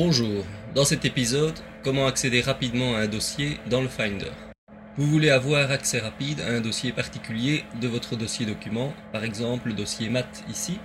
Bonjour, 0.00 0.44
dans 0.76 0.84
cet 0.84 1.04
épisode, 1.06 1.58
comment 1.82 2.06
accéder 2.06 2.40
rapidement 2.40 2.94
à 2.94 3.00
un 3.00 3.08
dossier 3.08 3.58
dans 3.68 3.82
le 3.82 3.88
Finder? 3.88 4.30
Vous 4.96 5.08
voulez 5.08 5.28
avoir 5.28 5.72
accès 5.72 5.98
rapide 5.98 6.40
à 6.40 6.50
un 6.50 6.60
dossier 6.60 6.92
particulier 6.92 7.64
de 7.80 7.88
votre 7.88 8.14
dossier 8.14 8.46
document, 8.46 8.94
par 9.10 9.24
exemple 9.24 9.66
le 9.66 9.74
dossier 9.74 10.08
maths 10.08 10.44
ici? 10.48 10.78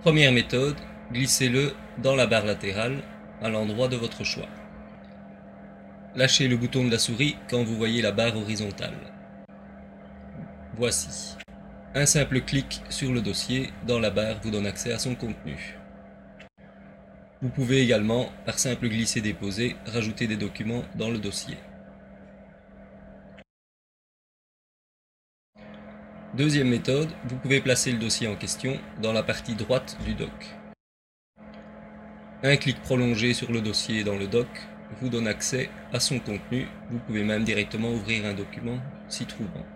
Première 0.00 0.32
méthode, 0.32 0.78
glissez-le 1.12 1.74
dans 2.02 2.16
la 2.16 2.26
barre 2.26 2.46
latérale 2.46 3.02
à 3.42 3.50
l'endroit 3.50 3.88
de 3.88 3.96
votre 3.96 4.24
choix. 4.24 4.48
Lâchez 6.16 6.48
le 6.48 6.56
bouton 6.56 6.86
de 6.86 6.90
la 6.90 6.98
souris 6.98 7.36
quand 7.50 7.62
vous 7.62 7.76
voyez 7.76 8.00
la 8.00 8.12
barre 8.12 8.38
horizontale. 8.38 8.96
Voici. 10.78 11.36
Un 11.94 12.06
simple 12.06 12.40
clic 12.40 12.80
sur 12.88 13.12
le 13.12 13.20
dossier 13.20 13.68
dans 13.86 14.00
la 14.00 14.08
barre 14.08 14.40
vous 14.42 14.50
donne 14.50 14.66
accès 14.66 14.94
à 14.94 14.98
son 14.98 15.14
contenu. 15.14 15.76
Vous 17.42 17.48
pouvez 17.48 17.82
également, 17.82 18.30
par 18.46 18.56
simple 18.56 18.88
glisser-déposer, 18.88 19.74
rajouter 19.86 20.28
des 20.28 20.36
documents 20.36 20.84
dans 20.94 21.10
le 21.10 21.18
dossier. 21.18 21.56
Deuxième 26.36 26.68
méthode, 26.68 27.08
vous 27.24 27.36
pouvez 27.38 27.60
placer 27.60 27.90
le 27.90 27.98
dossier 27.98 28.28
en 28.28 28.36
question 28.36 28.78
dans 29.02 29.12
la 29.12 29.24
partie 29.24 29.56
droite 29.56 29.98
du 30.04 30.14
doc. 30.14 30.30
Un 32.44 32.56
clic 32.56 32.80
prolongé 32.80 33.34
sur 33.34 33.50
le 33.50 33.60
dossier 33.60 34.04
dans 34.04 34.16
le 34.16 34.28
doc 34.28 34.46
vous 35.00 35.08
donne 35.08 35.26
accès 35.26 35.68
à 35.92 35.98
son 35.98 36.20
contenu. 36.20 36.68
Vous 36.92 37.00
pouvez 37.00 37.24
même 37.24 37.42
directement 37.42 37.90
ouvrir 37.90 38.24
un 38.24 38.34
document 38.34 38.78
s'y 39.08 39.26
trouvant. 39.26 39.66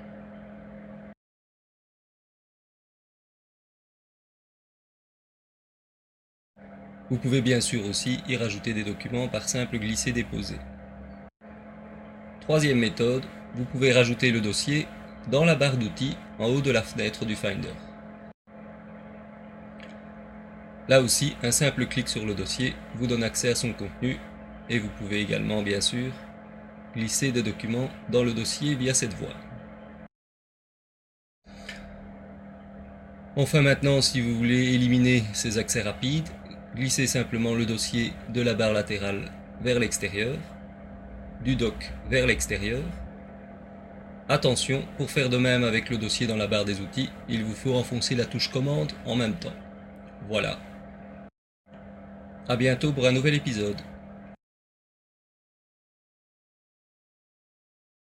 Vous 7.09 7.19
pouvez 7.19 7.41
bien 7.41 7.61
sûr 7.61 7.87
aussi 7.87 8.21
y 8.29 8.37
rajouter 8.37 8.73
des 8.73 8.83
documents 8.83 9.29
par 9.29 9.49
simple 9.49 9.79
glisser-déposer. 9.79 10.59
Troisième 12.41 12.81
méthode, 12.81 13.25
vous 13.55 13.65
pouvez 13.65 13.93
rajouter 13.93 14.33
le 14.33 14.41
dossier 14.41 14.89
dans 15.31 15.45
la 15.45 15.55
barre 15.55 15.77
d'outils 15.77 16.17
en 16.41 16.47
haut 16.47 16.61
de 16.61 16.73
la 16.73 16.83
fenêtre 16.83 17.25
du 17.25 17.37
Finder. 17.37 17.75
Là 20.89 21.01
aussi, 21.01 21.37
un 21.45 21.53
simple 21.53 21.87
clic 21.87 22.09
sur 22.09 22.27
le 22.27 22.35
dossier 22.35 22.75
vous 22.97 23.07
donne 23.07 23.23
accès 23.23 23.51
à 23.51 23.55
son 23.55 23.73
contenu 23.73 24.19
et 24.69 24.81
vous 24.81 24.91
pouvez 24.99 25.21
également, 25.21 25.63
bien 25.63 25.81
sûr, 25.81 26.13
glisser 26.95 27.31
des 27.31 27.45
documents 27.45 27.91
dans 28.11 28.25
le 28.25 28.33
dossier 28.33 28.75
via 28.75 28.95
cette 28.95 29.15
voie. 29.15 29.35
Enfin 33.37 33.63
maintenant, 33.63 34.01
si 34.01 34.21
vous 34.21 34.35
voulez 34.35 34.75
éliminer 34.75 35.23
ces 35.35 35.59
accès 35.59 35.83
rapides, 35.83 36.29
glissez 36.77 37.07
simplement 37.07 37.55
le 37.55 37.65
dossier 37.65 38.13
de 38.29 38.43
la 38.43 38.53
barre 38.53 38.75
latérale 38.75 39.33
vers 39.63 39.79
l'extérieur, 39.79 40.37
du 41.43 41.57
dock 41.57 41.91
vers 42.11 42.27
l'extérieur. 42.27 42.83
Attention, 44.29 44.85
pour 44.99 45.11
faire 45.11 45.31
de 45.31 45.39
même 45.39 45.65
avec 45.65 45.89
le 45.89 45.97
dossier 45.97 46.27
dans 46.27 46.37
la 46.37 46.47
barre 46.47 46.67
des 46.67 46.81
outils, 46.81 47.09
il 47.29 47.45
vous 47.45 47.55
faut 47.55 47.75
enfoncer 47.75 48.15
la 48.15 48.27
touche 48.27 48.51
commande 48.51 48.93
en 49.07 49.17
même 49.17 49.37
temps. 49.37 49.55
Voilà. 50.29 50.59
A 52.47 52.57
bientôt 52.57 52.93
pour 52.93 53.07
un 53.07 53.13
nouvel 53.13 53.35
épisode. 53.35 53.81